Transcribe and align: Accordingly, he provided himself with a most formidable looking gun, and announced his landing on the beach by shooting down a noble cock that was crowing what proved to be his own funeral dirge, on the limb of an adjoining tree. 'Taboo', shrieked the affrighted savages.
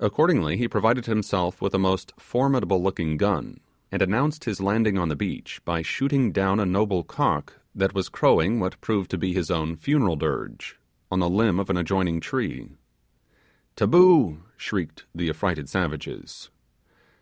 Accordingly, 0.00 0.56
he 0.56 0.66
provided 0.66 1.04
himself 1.04 1.60
with 1.60 1.74
a 1.74 1.78
most 1.78 2.14
formidable 2.18 2.82
looking 2.82 3.18
gun, 3.18 3.60
and 3.92 4.00
announced 4.00 4.44
his 4.44 4.58
landing 4.58 4.96
on 4.96 5.10
the 5.10 5.16
beach 5.16 5.60
by 5.66 5.82
shooting 5.82 6.32
down 6.32 6.58
a 6.58 6.64
noble 6.64 7.02
cock 7.04 7.52
that 7.74 7.92
was 7.92 8.08
crowing 8.08 8.58
what 8.58 8.80
proved 8.80 9.10
to 9.10 9.18
be 9.18 9.34
his 9.34 9.50
own 9.50 9.76
funeral 9.76 10.16
dirge, 10.16 10.78
on 11.10 11.18
the 11.18 11.28
limb 11.28 11.60
of 11.60 11.68
an 11.68 11.76
adjoining 11.76 12.20
tree. 12.20 12.70
'Taboo', 13.76 14.42
shrieked 14.56 15.04
the 15.14 15.28
affrighted 15.28 15.68
savages. 15.68 16.48